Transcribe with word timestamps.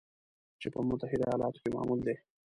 چې 0.61 0.67
په 0.73 0.79
متحده 0.89 1.25
ایالاتو 1.29 1.59
کې 1.63 1.69
معمول 1.75 1.99
دی 2.07 2.15